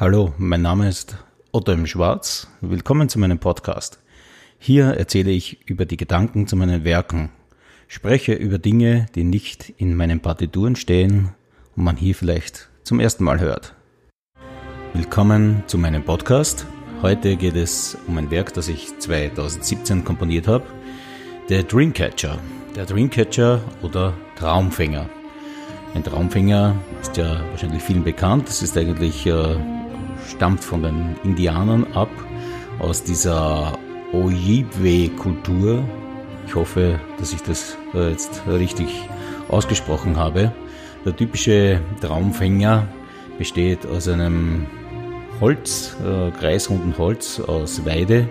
Hallo, 0.00 0.32
mein 0.38 0.62
Name 0.62 0.88
ist 0.88 1.16
Otto 1.50 1.72
im 1.72 1.84
Schwarz. 1.84 2.46
Willkommen 2.60 3.08
zu 3.08 3.18
meinem 3.18 3.40
Podcast. 3.40 3.98
Hier 4.56 4.90
erzähle 4.90 5.32
ich 5.32 5.68
über 5.68 5.86
die 5.86 5.96
Gedanken 5.96 6.46
zu 6.46 6.54
meinen 6.54 6.84
Werken, 6.84 7.30
spreche 7.88 8.34
über 8.34 8.58
Dinge, 8.58 9.06
die 9.16 9.24
nicht 9.24 9.70
in 9.76 9.96
meinen 9.96 10.20
Partituren 10.20 10.76
stehen 10.76 11.30
und 11.74 11.82
man 11.82 11.96
hier 11.96 12.14
vielleicht 12.14 12.68
zum 12.84 13.00
ersten 13.00 13.24
Mal 13.24 13.40
hört. 13.40 13.74
Willkommen 14.94 15.64
zu 15.66 15.78
meinem 15.78 16.04
Podcast. 16.04 16.64
Heute 17.02 17.34
geht 17.34 17.56
es 17.56 17.98
um 18.06 18.18
ein 18.18 18.30
Werk, 18.30 18.54
das 18.54 18.68
ich 18.68 18.96
2017 19.00 20.04
komponiert 20.04 20.46
habe, 20.46 20.64
der 21.48 21.64
Dreamcatcher. 21.64 22.38
Der 22.76 22.86
Dreamcatcher 22.86 23.60
oder 23.82 24.14
Traumfänger. 24.36 25.10
Ein 25.94 26.04
Traumfänger 26.04 26.76
ist 27.02 27.16
ja 27.16 27.40
wahrscheinlich 27.50 27.82
vielen 27.82 28.04
bekannt. 28.04 28.46
Das 28.46 28.62
ist 28.62 28.78
eigentlich 28.78 29.26
äh, 29.26 29.56
stammt 30.28 30.62
von 30.62 30.82
den 30.82 31.16
Indianern 31.24 31.86
ab, 31.94 32.10
aus 32.78 33.02
dieser 33.02 33.78
Ojibwe-Kultur. 34.12 35.82
Ich 36.46 36.54
hoffe, 36.54 37.00
dass 37.18 37.32
ich 37.32 37.42
das 37.42 37.76
äh, 37.94 38.10
jetzt 38.10 38.42
richtig 38.46 38.88
ausgesprochen 39.48 40.16
habe. 40.16 40.52
Der 41.04 41.16
typische 41.16 41.80
Traumfänger 42.00 42.86
besteht 43.38 43.86
aus 43.86 44.08
einem 44.08 44.66
Holz, 45.40 45.96
äh, 46.04 46.30
kreisrunden 46.30 46.96
Holz 46.98 47.40
aus 47.40 47.84
Weide 47.84 48.28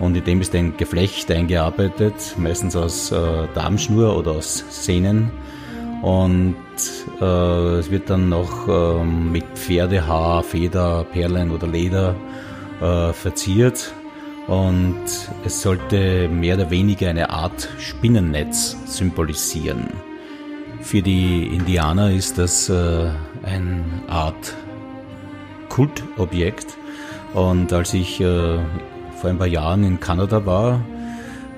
und 0.00 0.16
in 0.16 0.24
dem 0.24 0.40
ist 0.40 0.54
ein 0.54 0.76
Geflecht 0.76 1.30
eingearbeitet, 1.30 2.34
meistens 2.36 2.74
aus 2.74 3.12
äh, 3.12 3.46
Darmschnur 3.54 4.16
oder 4.16 4.32
aus 4.32 4.64
Sehnen 4.70 5.30
und 6.02 6.56
äh, 7.20 7.78
es 7.78 7.90
wird 7.92 8.10
dann 8.10 8.28
noch 8.28 8.68
ähm, 8.68 9.30
mit 9.30 9.44
Pferdehaar, 9.54 10.42
Feder, 10.42 11.04
Perlen 11.04 11.52
oder 11.52 11.68
Leder 11.68 12.16
äh, 12.80 13.12
verziert. 13.12 13.94
Und 14.48 15.04
es 15.44 15.62
sollte 15.62 16.28
mehr 16.28 16.56
oder 16.56 16.70
weniger 16.70 17.08
eine 17.08 17.30
Art 17.30 17.68
Spinnennetz 17.78 18.76
symbolisieren. 18.84 19.86
Für 20.80 21.00
die 21.00 21.46
Indianer 21.46 22.10
ist 22.10 22.36
das 22.36 22.68
äh, 22.68 23.08
eine 23.44 23.84
Art 24.08 24.54
Kultobjekt. 25.68 26.66
Und 27.32 27.72
als 27.72 27.94
ich 27.94 28.20
äh, 28.20 28.58
vor 29.20 29.30
ein 29.30 29.38
paar 29.38 29.46
Jahren 29.46 29.84
in 29.84 30.00
Kanada 30.00 30.44
war, 30.44 30.80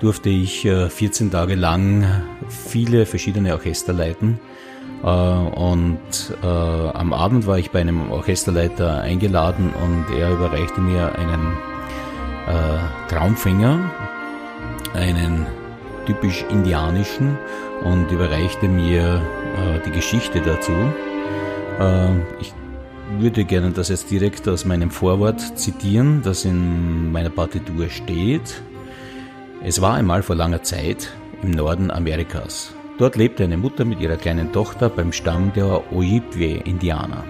durfte 0.00 0.28
ich 0.28 0.62
14 0.62 1.28
äh, 1.28 1.31
Tage 1.31 1.55
lang 1.55 2.23
viele 2.48 3.06
verschiedene 3.06 3.53
Orchester 3.53 3.92
leiten. 3.92 4.39
Äh, 5.03 5.09
und 5.09 5.98
äh, 6.42 6.47
am 6.47 7.12
Abend 7.12 7.47
war 7.47 7.59
ich 7.59 7.70
bei 7.70 7.81
einem 7.81 8.11
Orchesterleiter 8.11 9.00
eingeladen 9.00 9.72
und 9.83 10.17
er 10.17 10.33
überreichte 10.33 10.81
mir 10.81 11.15
einen 11.19 11.56
Traumfänger, 13.09 13.91
einen 14.92 15.47
typisch 16.05 16.45
indianischen 16.50 17.39
und 17.84 18.11
überreichte 18.11 18.69
mir 18.69 19.22
die 19.87 19.91
Geschichte 19.91 20.42
dazu. 20.42 20.75
ich 22.39 22.53
würde 23.19 23.47
gerne 23.47 23.70
das 23.70 23.89
jetzt 23.89 24.11
direkt 24.11 24.47
aus 24.47 24.67
meinem 24.67 24.91
Vorwort 24.91 25.59
zitieren, 25.59 26.20
das 26.22 26.45
in 26.45 27.12
meiner 27.12 27.31
Partitur 27.31 27.89
steht. 27.89 28.62
Es 29.66 29.80
war 29.80 29.94
einmal 29.94 30.22
vor 30.22 30.36
langer 30.36 30.62
Zeit 30.62 31.10
im 31.42 31.52
Norden 31.52 31.90
Amerikas. 31.90 32.74
Dort 32.98 33.16
lebte 33.16 33.44
eine 33.44 33.56
Mutter 33.56 33.86
mit 33.86 33.98
ihrer 33.98 34.18
kleinen 34.18 34.52
Tochter 34.52 34.90
beim 34.90 35.10
Stamm 35.10 35.54
der 35.54 35.90
Ojibwe-Indianer. 35.90 37.25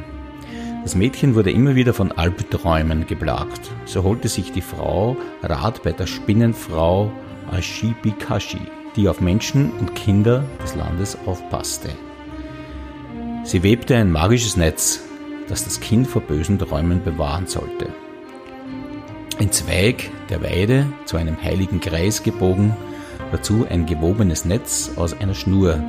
Das 0.82 0.96
Mädchen 0.96 1.36
wurde 1.36 1.52
immer 1.52 1.76
wieder 1.76 1.94
von 1.94 2.10
Albträumen 2.10 3.06
geplagt. 3.06 3.70
So 3.84 4.02
holte 4.02 4.26
sich 4.26 4.50
die 4.50 4.62
Frau 4.62 5.16
Rat 5.44 5.84
bei 5.84 5.92
der 5.92 6.08
Spinnenfrau 6.08 7.12
Ashibikashi, 7.52 8.62
die 8.96 9.08
auf 9.08 9.20
Menschen 9.20 9.70
und 9.78 9.94
Kinder 9.94 10.42
des 10.60 10.74
Landes 10.74 11.16
aufpasste. 11.26 11.90
Sie 13.44 13.62
webte 13.62 13.94
ein 13.94 14.10
magisches 14.10 14.56
Netz, 14.56 15.04
das 15.46 15.62
das 15.62 15.78
Kind 15.78 16.08
vor 16.08 16.22
bösen 16.22 16.58
Träumen 16.58 17.04
bewahren 17.04 17.46
sollte. 17.46 17.90
Ein 19.40 19.50
Zweig 19.50 20.10
der 20.30 20.42
Weide 20.42 20.86
zu 21.06 21.16
einem 21.16 21.36
heiligen 21.42 21.80
Kreis 21.80 22.22
gebogen, 22.22 22.76
dazu 23.32 23.66
ein 23.68 23.84
gewobenes 23.84 24.44
Netz 24.44 24.92
aus 24.94 25.12
einer 25.18 25.34
Schnur, 25.34 25.82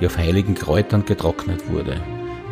die 0.00 0.06
auf 0.06 0.18
heiligen 0.18 0.56
Kräutern 0.56 1.04
getrocknet 1.04 1.70
wurde, 1.70 2.00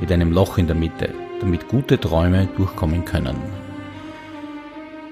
mit 0.00 0.12
einem 0.12 0.30
Loch 0.30 0.56
in 0.56 0.68
der 0.68 0.76
Mitte, 0.76 1.12
damit 1.40 1.66
gute 1.66 1.98
Träume 1.98 2.48
durchkommen 2.56 3.04
können. 3.04 3.36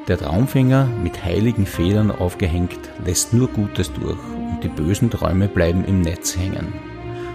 Der 0.07 0.19
Traumfänger, 0.19 0.87
mit 1.03 1.25
heiligen 1.25 1.67
Federn 1.67 2.13
aufgehängt, 2.13 2.79
lässt 3.05 3.33
nur 3.33 3.49
Gutes 3.49 3.93
durch 3.93 4.19
und 4.51 4.63
die 4.63 4.69
bösen 4.69 5.11
Träume 5.11 5.49
bleiben 5.49 5.85
im 5.85 6.01
Netz 6.01 6.37
hängen. 6.37 6.75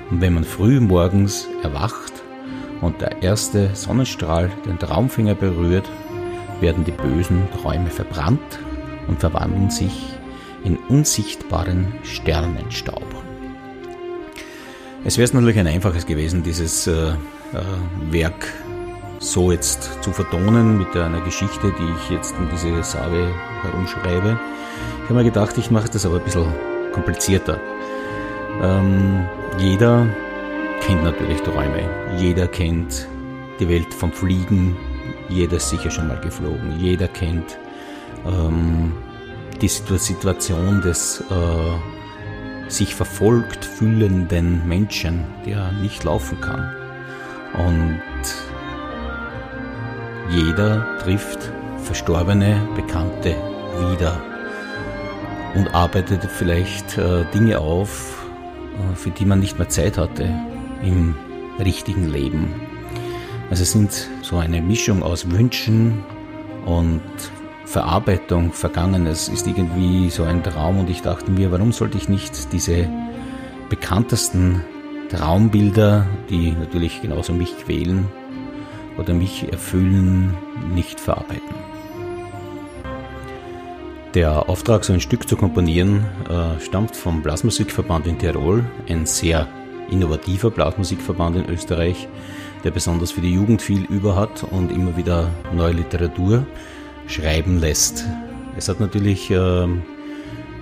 Und 0.09 0.21
wenn 0.21 0.35
man 0.35 0.45
früh 0.45 0.79
morgens 0.79 1.49
erwacht 1.63 2.13
und 2.79 3.01
der 3.01 3.21
erste 3.21 3.75
Sonnenstrahl 3.75 4.49
den 4.65 4.79
Traumfänger 4.79 5.35
berührt, 5.35 5.89
werden 6.61 6.83
die 6.83 6.91
bösen 6.91 7.47
Träume 7.61 7.89
verbrannt 7.89 8.59
und 9.07 9.19
verwandeln 9.19 9.69
sich 9.69 10.13
in 10.63 10.77
unsichtbaren 10.89 11.93
Sternenstaub. 12.03 13.05
Es 15.05 15.17
wäre 15.17 15.33
natürlich 15.33 15.59
ein 15.59 15.67
einfaches 15.67 16.05
gewesen, 16.05 16.43
dieses 16.43 16.87
äh, 16.87 16.91
äh, 16.91 17.15
Werk 18.11 18.47
so 19.19 19.51
jetzt 19.51 20.03
zu 20.03 20.11
vertonen 20.11 20.77
mit 20.77 20.95
einer 20.95 21.21
Geschichte, 21.21 21.73
die 21.77 21.93
ich 21.97 22.09
jetzt 22.09 22.35
in 22.37 22.49
diese 22.49 22.83
Sage 22.83 23.27
herumschreibe. 23.61 24.39
Ich 24.97 25.03
habe 25.09 25.13
mir 25.15 25.23
gedacht, 25.23 25.57
ich 25.57 25.71
mache 25.71 25.89
das 25.89 26.05
aber 26.05 26.17
ein 26.17 26.23
bisschen 26.23 26.53
komplizierter. 26.93 27.59
Ähm, 28.61 29.25
jeder 29.57 30.07
kennt 30.81 31.03
natürlich 31.03 31.41
Träume. 31.41 31.89
Jeder 32.17 32.47
kennt 32.47 33.07
die 33.59 33.67
Welt 33.67 33.93
vom 33.93 34.11
Fliegen, 34.11 34.77
jeder 35.29 35.57
ist 35.57 35.69
sicher 35.69 35.91
schon 35.91 36.07
mal 36.07 36.19
geflogen. 36.19 36.79
Jeder 36.79 37.07
kennt 37.07 37.57
ähm, 38.25 38.93
die 39.61 39.67
Situation 39.67 40.81
des 40.81 41.23
äh, 41.29 42.69
sich 42.69 42.95
verfolgt 42.95 43.65
fühlenden 43.65 44.67
Menschen, 44.67 45.25
der 45.45 45.71
nicht 45.71 46.03
laufen 46.03 46.39
kann. 46.39 46.75
Und 47.53 48.01
jeder 50.29 50.97
trifft 50.99 51.51
verstorbene 51.83 52.61
Bekannte 52.75 53.35
wieder 53.91 54.21
und 55.55 55.73
arbeitet 55.73 56.23
vielleicht 56.25 56.97
äh, 56.97 57.25
Dinge 57.33 57.59
auf, 57.59 58.27
äh, 58.75 58.95
für 58.95 59.09
die 59.09 59.25
man 59.25 59.39
nicht 59.39 59.57
mehr 59.57 59.69
Zeit 59.69 59.97
hatte 59.97 60.29
im 60.83 61.15
richtigen 61.59 62.09
Leben. 62.09 62.53
Also 63.49 63.63
es 63.63 63.71
sind 63.71 64.07
so 64.21 64.37
eine 64.37 64.61
Mischung 64.61 65.01
aus 65.01 65.29
Wünschen 65.29 66.03
und 66.65 67.01
Verarbeitung 67.65 68.51
Vergangenes 68.51 69.27
ist 69.27 69.47
irgendwie 69.47 70.09
so 70.09 70.23
ein 70.23 70.43
Traum 70.43 70.79
und 70.79 70.89
ich 70.89 71.01
dachte 71.01 71.31
mir, 71.31 71.51
warum 71.51 71.71
sollte 71.71 71.97
ich 71.97 72.09
nicht 72.09 72.51
diese 72.51 72.87
bekanntesten 73.69 74.63
Traumbilder, 75.09 76.05
die 76.29 76.51
natürlich 76.51 77.01
genauso 77.01 77.33
mich 77.33 77.57
quälen 77.57 78.07
oder 78.97 79.13
mich 79.13 79.51
erfüllen, 79.51 80.35
nicht 80.73 80.99
verarbeiten. 80.99 81.55
Der 84.13 84.49
Auftrag, 84.49 84.83
so 84.83 84.93
ein 84.93 85.01
Stück 85.01 85.27
zu 85.29 85.35
komponieren, 85.35 86.05
äh, 86.27 86.59
stammt 86.59 86.95
vom 86.95 87.21
Blasmusikverband 87.21 88.07
in 88.07 88.17
Tirol, 88.17 88.65
ein 88.87 89.05
sehr 89.05 89.47
innovativer 89.91 90.49
Blasmusikverband 90.49 91.35
in 91.35 91.49
Österreich, 91.49 92.07
der 92.63 92.71
besonders 92.71 93.11
für 93.11 93.21
die 93.21 93.33
Jugend 93.33 93.61
viel 93.61 93.83
über 93.85 94.15
hat 94.15 94.43
und 94.43 94.71
immer 94.71 94.97
wieder 94.97 95.29
neue 95.53 95.73
Literatur 95.73 96.45
schreiben 97.07 97.59
lässt. 97.59 98.05
Es 98.57 98.69
hat 98.69 98.79
natürlich 98.79 99.31
äh, 99.31 99.63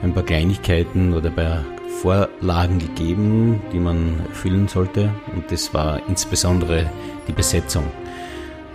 ein 0.03 0.13
paar 0.13 0.23
Kleinigkeiten 0.23 1.13
oder 1.13 1.29
ein 1.29 1.35
paar 1.35 1.65
Vorlagen 2.01 2.79
gegeben, 2.79 3.61
die 3.73 3.79
man 3.79 4.19
erfüllen 4.29 4.67
sollte 4.67 5.09
und 5.35 5.51
das 5.51 5.73
war 5.73 6.01
insbesondere 6.07 6.89
die 7.27 7.33
Besetzung. 7.33 7.85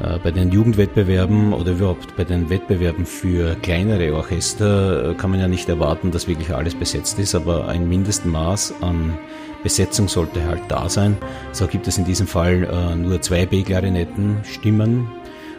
Äh, 0.00 0.18
bei 0.18 0.30
den 0.30 0.50
Jugendwettbewerben 0.50 1.52
oder 1.52 1.72
überhaupt 1.72 2.16
bei 2.16 2.24
den 2.24 2.50
Wettbewerben 2.50 3.06
für 3.06 3.54
kleinere 3.56 4.14
Orchester 4.14 5.10
äh, 5.10 5.14
kann 5.14 5.30
man 5.30 5.40
ja 5.40 5.48
nicht 5.48 5.68
erwarten, 5.68 6.10
dass 6.10 6.26
wirklich 6.26 6.52
alles 6.54 6.74
besetzt 6.74 7.18
ist, 7.18 7.34
aber 7.34 7.68
ein 7.68 7.88
Mindestmaß 7.88 8.74
an 8.80 9.16
Besetzung 9.62 10.08
sollte 10.08 10.44
halt 10.44 10.62
da 10.68 10.88
sein. 10.88 11.16
So 11.52 11.66
gibt 11.66 11.86
es 11.86 11.98
in 11.98 12.04
diesem 12.04 12.26
Fall 12.26 12.64
äh, 12.64 12.94
nur 12.96 13.20
zwei 13.20 13.46
B-Klarinetten, 13.46 14.38
Stimmen, 14.44 15.08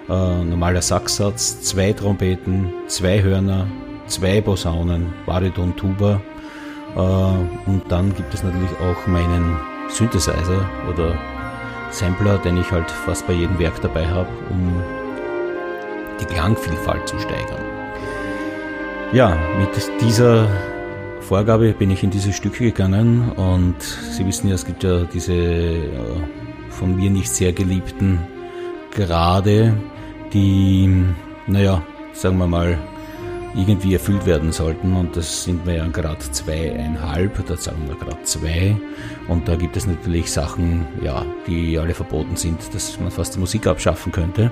äh, 0.10 0.44
normaler 0.44 0.82
Saxsatz, 0.82 1.62
zwei 1.62 1.94
Trompeten, 1.94 2.74
zwei 2.88 3.22
Hörner, 3.22 3.68
zwei 4.08 4.42
Posaunen, 4.42 5.14
Bariton, 5.26 5.76
Tuba 5.76 6.22
äh, 6.96 7.00
und 7.00 7.84
dann 7.90 8.14
gibt 8.16 8.34
es 8.34 8.44
natürlich 8.44 8.72
auch 8.80 9.08
meinen 9.08 9.58
Synthesizer 9.90 10.70
oder 10.92 11.18
Sampler, 11.92 12.38
den 12.40 12.58
ich 12.58 12.72
halt 12.72 12.90
fast 12.90 13.26
bei 13.28 13.34
jedem 13.34 13.58
Werk 13.60 13.82
dabei 13.82 14.08
habe, 14.08 14.30
um 14.50 14.82
die 16.20 16.26
Klangvielfalt 16.26 17.08
zu 17.08 17.18
steigern. 17.20 17.64
Ja, 19.12 19.38
mit 19.60 19.70
dieser 20.02 20.48
Vorgabe 21.24 21.74
bin 21.74 21.90
ich 21.90 22.04
in 22.04 22.12
diese 22.12 22.34
Stücke 22.34 22.66
gegangen 22.66 23.31
und 23.31 23.81
Sie 23.81 24.25
wissen 24.25 24.50
ja, 24.50 24.56
es 24.56 24.66
gibt 24.66 24.84
ja 24.84 25.06
diese 25.06 25.34
äh, 25.34 25.90
von 26.70 26.96
mir 26.96 27.10
nicht 27.10 27.30
sehr 27.30 27.54
geliebten 27.54 28.20
Grade, 28.92 29.75
die, 30.34 31.06
naja, 31.48 31.81
sagen 32.14 32.38
wir 32.38 32.48
mal, 32.48 32.78
irgendwie 33.56 33.94
erfüllt 33.94 34.25
werden 34.25 34.52
sollten. 34.52 34.96
Und 34.96 35.16
das 35.16 35.44
sind 35.44 35.66
wir 35.66 35.75
ja 35.75 35.88
Grad 35.88 36.22
zweieinhalb, 36.22 37.46
da 37.48 37.56
sagen 37.56 37.88
wir 37.88 37.96
Grad 37.96 38.28
zwei. 38.28 38.76
Und 39.28 39.48
da 39.48 39.56
gibt 39.56 39.78
es 39.78 39.88
natürlich 39.88 40.31
Sachen, 40.31 40.86
ja, 41.02 41.26
die 41.48 41.78
alle 41.80 41.94
verboten 41.94 42.36
sind, 42.36 42.74
dass 42.74 43.00
man 43.00 43.12
fast 43.12 43.36
die 43.36 43.40
Musik 43.40 43.68
abschaffen 43.68 44.12
könnte, 44.12 44.52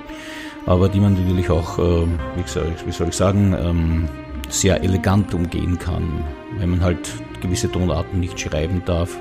aber 0.65 0.89
die 0.89 0.99
man 0.99 1.13
natürlich 1.13 1.49
auch, 1.49 1.79
äh, 1.79 2.07
wie, 2.35 2.43
soll 2.45 2.71
ich, 2.75 2.85
wie 2.85 2.91
soll 2.91 3.09
ich 3.09 3.15
sagen, 3.15 3.55
ähm, 3.59 4.09
sehr 4.51 4.83
elegant 4.83 5.33
umgehen 5.33 5.79
kann. 5.79 6.23
Wenn 6.57 6.69
man 6.69 6.81
halt 6.81 7.09
gewisse 7.41 7.71
Tonarten 7.71 8.19
nicht 8.19 8.39
schreiben 8.39 8.83
darf, 8.85 9.17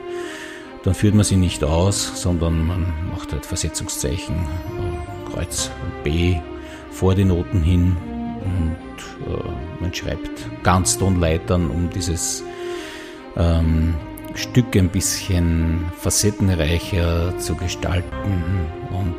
dann 0.82 0.94
führt 0.94 1.14
man 1.14 1.24
sie 1.24 1.36
nicht 1.36 1.62
aus, 1.62 2.20
sondern 2.22 2.66
man 2.66 2.92
macht 3.10 3.32
halt 3.32 3.46
Versetzungszeichen, 3.46 4.34
äh, 4.36 5.30
Kreuz 5.30 5.70
und 5.82 6.04
B 6.04 6.36
vor 6.90 7.14
die 7.14 7.24
Noten 7.24 7.62
hin 7.62 7.96
und 8.44 9.32
äh, 9.32 9.80
man 9.80 9.94
schreibt 9.94 10.30
Ganztonleitern, 10.62 11.70
um 11.70 11.90
dieses 11.90 12.42
ähm, 13.36 13.94
Stück 14.34 14.76
ein 14.76 14.88
bisschen 14.88 15.90
facettenreicher 15.98 17.36
zu 17.38 17.54
gestalten 17.56 18.66
und 18.90 19.16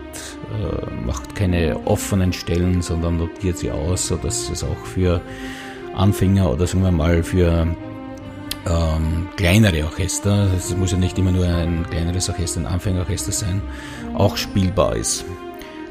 äh, 0.60 1.06
macht 1.06 1.36
keine 1.36 1.80
offenen 1.86 2.34
Stellen, 2.34 2.82
sondern 2.82 3.18
notiert 3.18 3.58
sie 3.58 3.72
aus, 3.72 4.08
sodass 4.08 4.50
es 4.50 4.64
auch 4.64 4.86
für 4.86 5.22
Anfänger 5.96 6.52
oder 6.52 6.68
sagen 6.68 6.84
wir 6.84 6.92
mal 6.92 7.24
für 7.24 7.68
ähm, 8.68 9.28
kleinere 9.36 9.84
Orchester, 9.86 10.48
es 10.56 10.76
muss 10.76 10.92
ja 10.92 10.98
nicht 10.98 11.18
immer 11.18 11.32
nur 11.32 11.46
ein 11.46 11.86
kleineres 11.90 12.30
Orchester, 12.30 12.62
ein 12.62 12.68
Anfängerorchester 12.68 13.32
sein, 13.32 13.62
auch 14.14 14.38
spielbar 14.38 14.96
ist. 14.96 15.26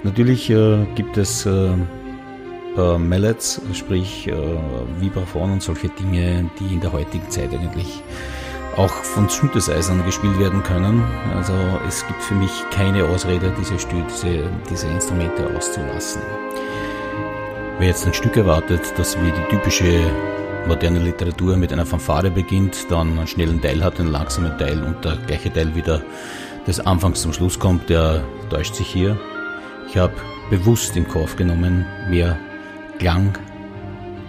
Natürlich 0.03 0.49
äh, 0.51 0.87
gibt 0.95 1.17
es 1.19 1.47
äh, 1.47 1.73
äh, 2.77 2.99
Mallets, 2.99 3.61
sprich 3.75 4.29
äh, 4.29 4.35
Vibraphon 5.01 5.53
und 5.53 5.63
solche 5.63 5.89
Dinge, 5.89 6.49
die 6.59 6.75
in 6.75 6.81
der 6.81 6.93
heutigen 6.93 7.29
Zeit 7.29 7.53
eigentlich 7.53 8.03
auch 8.77 8.93
von 8.93 9.29
Synthesizern 9.29 10.05
gespielt 10.07 10.39
werden 10.39 10.63
können. 10.63 11.03
Also 11.37 11.53
es 11.89 12.07
gibt 12.07 12.23
für 12.23 12.35
mich 12.35 12.51
keine 12.71 13.05
Ausrede, 13.05 13.53
diese, 13.59 13.75
diese, 13.75 14.45
diese 14.71 14.87
Instrumente 14.87 15.55
auszulassen. 15.57 16.23
Wer 17.81 17.89
jetzt 17.89 18.07
ein 18.07 18.13
Stück 18.13 18.37
erwartet, 18.37 18.93
das 18.99 19.17
wie 19.23 19.33
die 19.33 19.49
typische 19.49 20.03
moderne 20.69 20.99
Literatur 20.99 21.57
mit 21.57 21.73
einer 21.73 21.87
Fanfare 21.87 22.31
beginnt, 22.31 22.91
dann 22.91 23.17
einen 23.19 23.27
schnellen 23.27 23.63
Teil 23.63 23.83
hat, 23.83 23.99
einen 23.99 24.13
langsamen 24.13 24.59
Teil 24.59 24.83
und 24.83 25.03
der 25.03 25.17
gleiche 25.17 25.51
Teil 25.51 25.75
wieder 25.75 26.03
des 26.67 26.79
Anfangs 26.79 27.23
zum 27.23 27.33
Schluss 27.33 27.59
kommt, 27.59 27.89
der 27.89 28.23
täuscht 28.51 28.75
sich 28.75 28.87
hier. 28.87 29.19
Ich 29.89 29.97
habe 29.97 30.13
bewusst 30.51 30.95
in 30.95 31.09
Kauf 31.09 31.37
genommen, 31.37 31.87
mehr 32.11 32.39
Klang 32.99 33.33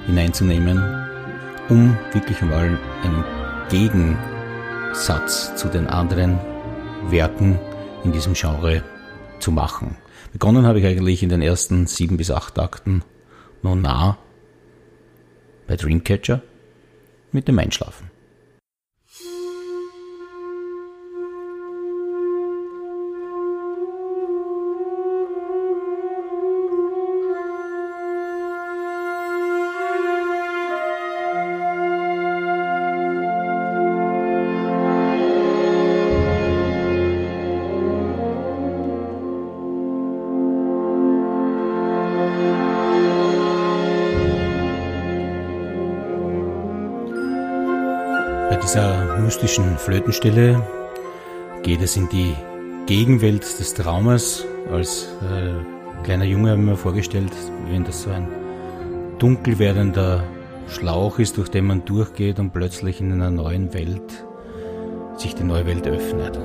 hineinzunehmen, 0.05 0.81
um 1.67 1.97
wirklich 2.13 2.41
einmal 2.41 2.79
einen 3.03 3.25
Gegensatz 3.69 5.57
zu 5.57 5.67
den 5.67 5.87
anderen 5.87 6.39
Werken 7.09 7.59
in 8.05 8.13
diesem 8.13 8.31
Genre 8.31 8.81
zu 9.39 9.51
machen. 9.51 9.97
Begonnen 10.31 10.65
habe 10.65 10.79
ich 10.79 10.85
eigentlich 10.85 11.21
in 11.21 11.27
den 11.27 11.41
ersten 11.41 11.85
sieben 11.85 12.15
bis 12.15 12.31
acht 12.31 12.57
Akten 12.57 13.03
nun 13.63 13.81
nah 13.81 14.17
bei 15.67 15.75
Dreamcatcher 15.75 16.41
mit 17.31 17.47
dem 17.47 17.59
Einschlafen. 17.59 18.11
Dieser 48.63 49.17
mystischen 49.17 49.77
Flötenstelle 49.77 50.61
geht 51.63 51.81
es 51.81 51.97
in 51.97 52.09
die 52.09 52.35
Gegenwelt 52.85 53.43
des 53.59 53.73
Traumes. 53.73 54.45
Als 54.71 55.07
äh, 55.21 56.03
kleiner 56.03 56.25
Junge 56.25 56.51
habe 56.51 56.61
ich 56.61 56.67
mir 56.67 56.77
vorgestellt, 56.77 57.31
wenn 57.69 57.83
das 57.83 58.03
so 58.03 58.11
ein 58.11 58.27
dunkel 59.19 59.59
werdender 59.59 60.23
Schlauch 60.67 61.19
ist, 61.19 61.37
durch 61.37 61.49
den 61.49 61.65
man 61.65 61.85
durchgeht 61.85 62.39
und 62.39 62.51
plötzlich 62.51 63.01
in 63.01 63.11
einer 63.11 63.31
neuen 63.31 63.73
Welt 63.73 64.25
sich 65.17 65.35
die 65.35 65.43
neue 65.43 65.65
Welt 65.65 65.87
öffnet. 65.87 66.39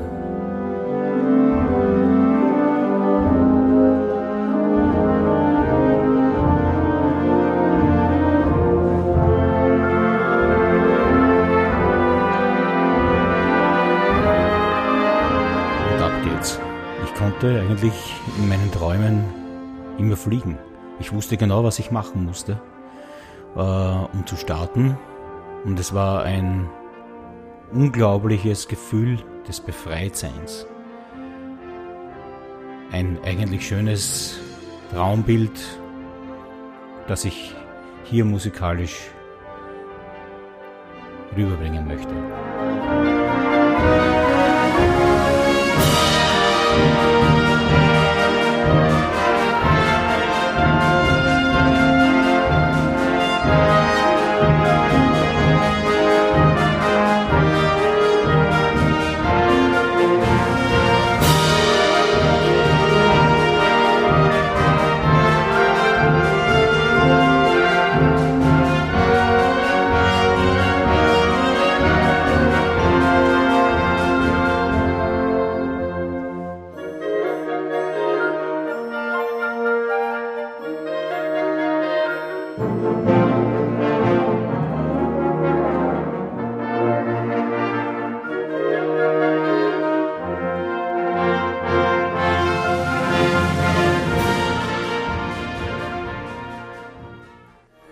Eigentlich 17.76 18.14
in 18.38 18.48
meinen 18.48 18.72
Träumen 18.72 19.22
immer 19.98 20.16
fliegen. 20.16 20.56
Ich 20.98 21.12
wusste 21.12 21.36
genau, 21.36 21.62
was 21.62 21.78
ich 21.78 21.90
machen 21.90 22.24
musste, 22.24 22.58
äh, 23.54 23.60
um 23.60 24.24
zu 24.24 24.36
starten. 24.36 24.96
Und 25.62 25.78
es 25.78 25.92
war 25.92 26.22
ein 26.22 26.70
unglaubliches 27.72 28.68
Gefühl 28.68 29.18
des 29.46 29.60
Befreitseins. 29.60 30.66
Ein 32.92 33.18
eigentlich 33.24 33.66
schönes 33.66 34.40
Traumbild, 34.90 35.60
das 37.08 37.26
ich 37.26 37.54
hier 38.04 38.24
musikalisch 38.24 39.10
rüberbringen 41.36 41.86
möchte. 41.86 42.14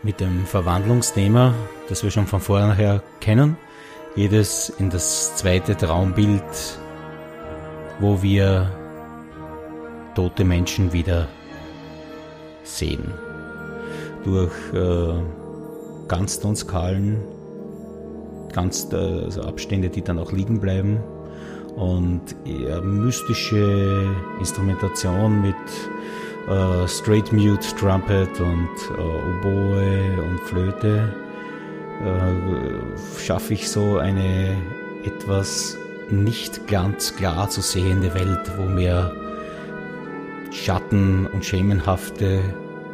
Mit 0.04 0.20
dem 0.20 0.46
Verwandlungsthema, 0.46 1.54
das 1.88 2.04
wir 2.04 2.10
schon 2.10 2.26
von 2.26 2.40
vorher 2.40 3.02
kennen, 3.20 3.56
geht 4.14 4.32
es 4.32 4.68
in 4.68 4.90
das 4.90 5.34
zweite 5.34 5.76
Traumbild, 5.76 6.42
wo 7.98 8.22
wir 8.22 8.70
tote 10.14 10.44
Menschen 10.44 10.92
wieder 10.92 11.26
sehen. 12.62 13.12
Durch 14.24 14.52
äh, 14.72 15.14
Ganztonskalen, 16.08 17.18
ganz, 18.52 18.88
äh, 18.92 18.96
also 18.96 19.42
Abstände, 19.42 19.88
die 19.90 20.02
dann 20.02 20.18
auch 20.18 20.32
liegen 20.32 20.60
bleiben. 20.60 20.98
Und 21.76 22.22
eher 22.44 22.80
mystische 22.82 24.06
Instrumentation 24.38 25.42
mit 25.42 25.54
äh, 26.48 26.86
Straight 26.86 27.32
Mute 27.32 27.66
Trumpet 27.78 28.40
und 28.40 28.68
äh, 28.96 29.00
Oboe 29.00 30.22
und 30.22 30.40
Flöte 30.40 31.12
äh, 32.04 33.18
schaffe 33.20 33.54
ich 33.54 33.68
so 33.68 33.98
eine 33.98 34.56
etwas 35.04 35.76
nicht 36.10 36.66
ganz 36.68 37.16
klar 37.16 37.48
zu 37.48 37.60
sehende 37.60 38.14
Welt, 38.14 38.52
wo 38.56 38.64
mehr 38.64 39.12
Schatten 40.50 41.26
und 41.26 41.44
schemenhafte 41.44 42.40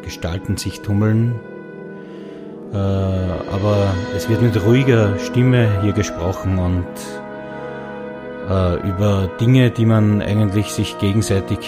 Gestalten 0.02 0.56
sich 0.56 0.80
tummeln. 0.80 1.38
Äh, 2.72 2.76
aber 2.76 3.94
es 4.16 4.28
wird 4.28 4.42
mit 4.42 4.64
ruhiger 4.64 5.18
Stimme 5.18 5.82
hier 5.82 5.92
gesprochen 5.92 6.58
und 6.58 6.86
äh, 8.48 8.88
über 8.88 9.28
Dinge, 9.40 9.70
die 9.70 9.86
man 9.86 10.22
eigentlich 10.22 10.66
sich 10.68 10.98
gegenseitig 10.98 11.58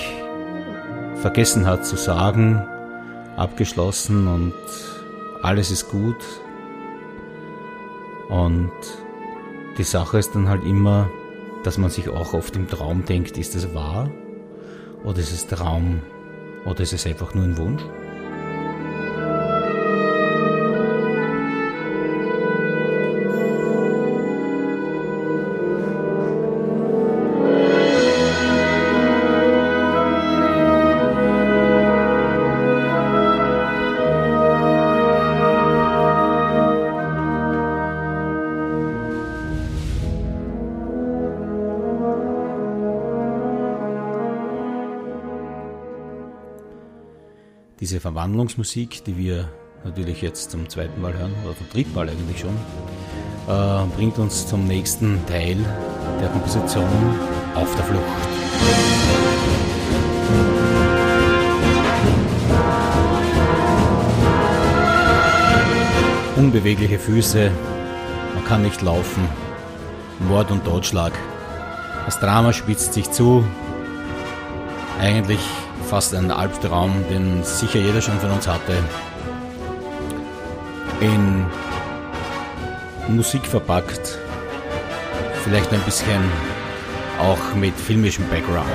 vergessen 1.17 1.67
hat 1.67 1.87
zu 1.87 1.97
sagen, 1.97 2.63
abgeschlossen 3.37 4.27
und 4.29 4.55
alles 5.43 5.71
ist 5.71 5.91
gut. 5.91 6.23
Und 8.29 8.73
die 9.79 9.85
Sache 9.85 10.19
ist 10.19 10.35
dann 10.35 10.49
halt 10.49 10.65
immer, 10.65 11.09
dass 11.65 11.79
man 11.79 11.91
sich 11.91 12.09
auch 12.09 12.35
oft 12.35 12.57
im 12.57 12.69
Traum 12.69 13.05
denkt, 13.05 13.39
ist 13.39 13.55
es 13.55 13.75
wahr? 13.75 14.11
Oder 15.05 15.19
ist 15.19 15.33
es 15.33 15.47
Traum? 15.47 16.01
Oder 16.65 16.81
ist 16.81 16.93
es 16.93 17.07
einfach 17.07 17.35
nur 17.35 17.45
ein 17.45 17.57
Wunsch? 17.57 17.83
Verwandlungsmusik, 48.13 49.05
die 49.05 49.17
wir 49.17 49.49
natürlich 49.85 50.21
jetzt 50.21 50.51
zum 50.51 50.69
zweiten 50.69 51.01
Mal 51.01 51.15
hören, 51.15 51.33
oder 51.47 51.57
zum 51.57 51.71
dritten 51.71 51.95
Mal 51.95 52.11
eigentlich 52.11 52.41
schon, 52.41 52.55
äh, 53.49 53.87
bringt 53.97 54.19
uns 54.19 54.47
zum 54.47 54.67
nächsten 54.67 55.19
Teil 55.27 55.57
der 56.21 56.29
Komposition 56.29 56.85
auf 57.55 57.75
der 57.75 57.85
Flucht. 57.85 58.03
Unbewegliche 66.37 66.99
Füße, 66.99 67.51
man 68.35 68.45
kann 68.45 68.63
nicht 68.63 68.83
laufen, 68.83 69.27
Mord 70.29 70.51
und 70.51 70.67
Totschlag. 70.67 71.13
Das 72.05 72.21
Drama 72.21 72.53
spitzt 72.53 72.93
sich 72.93 73.11
zu. 73.11 73.43
Eigentlich 75.01 75.41
fast 75.93 76.15
ein 76.15 76.31
Albtraum, 76.31 77.05
den 77.11 77.45
sicher 77.45 77.79
jeder 77.79 78.01
schon 78.01 78.19
von 78.19 78.31
uns 78.31 78.49
hatte. 78.49 78.73
In 81.03 81.45
Musik 83.15 83.45
verpackt, 83.45 84.17
vielleicht 85.45 85.71
ein 85.71 85.83
bisschen 85.83 86.23
auch 87.21 87.55
mit 87.57 87.75
filmischem 87.75 88.27
Background. 88.31 88.67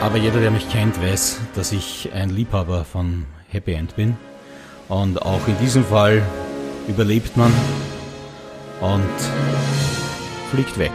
Aber 0.00 0.16
jeder, 0.16 0.40
der 0.40 0.50
mich 0.50 0.68
kennt, 0.68 1.00
weiß, 1.00 1.38
dass 1.54 1.70
ich 1.70 2.10
ein 2.12 2.30
Liebhaber 2.30 2.84
von 2.84 3.26
Happy 3.50 3.74
End 3.74 3.94
bin. 3.94 4.16
Und 4.88 5.22
auch 5.22 5.46
in 5.46 5.56
diesem 5.58 5.84
Fall 5.84 6.24
überlebt 6.88 7.36
man 7.36 7.52
und 8.80 9.91
fliegt 10.52 10.78
weg. 10.78 10.92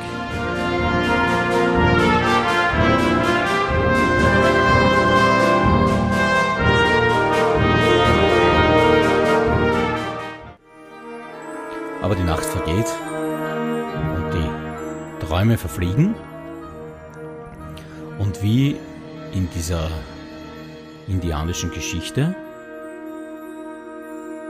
Aber 12.04 12.14
die 12.14 12.24
Nacht 12.24 12.46
vergeht 12.46 12.86
und 14.16 14.32
die 14.32 15.26
Träume 15.26 15.58
verfliegen. 15.58 16.14
Und 18.20 18.44
wie 18.44 18.78
in 19.34 19.50
dieser 19.56 19.90
indianischen 21.08 21.72
Geschichte 21.72 22.36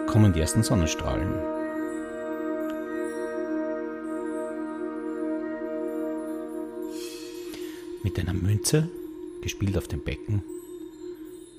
kommen 0.05 0.33
die 0.33 0.41
ersten 0.41 0.63
Sonnenstrahlen. 0.63 1.56
Mit 8.07 8.19
einer 8.19 8.33
Münze, 8.33 8.89
gespielt 9.41 9.77
auf 9.77 9.89
dem 9.89 10.01
Becken, 10.01 10.41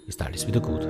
ist 0.06 0.22
alles 0.22 0.46
wieder 0.46 0.60
gut. 0.60 0.80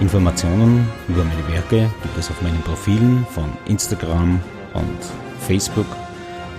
Informationen 0.00 0.88
über 1.08 1.24
meine 1.24 1.48
Werke 1.48 1.90
gibt 2.04 2.16
es 2.16 2.30
auf 2.30 2.40
meinen 2.40 2.62
Profilen 2.62 3.26
von 3.30 3.50
Instagram 3.66 4.40
und 4.74 4.98
Facebook, 5.40 5.88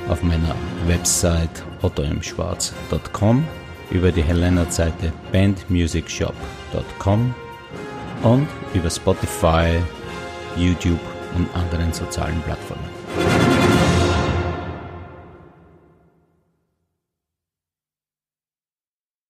auf 0.10 0.22
meiner 0.22 0.54
Website 0.86 1.64
ottoimschwarz.com, 1.82 3.48
über 3.90 4.12
die 4.12 4.24
Helena-Seite 4.24 5.14
bandmusicshop.com 5.32 7.34
und 8.26 8.48
über 8.74 8.90
Spotify, 8.90 9.80
YouTube 10.58 11.00
und 11.36 11.48
anderen 11.56 11.94
sozialen 11.94 12.42
Plattformen. 12.42 12.95